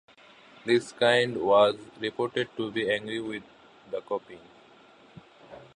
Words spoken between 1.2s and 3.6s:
was reported to be angry with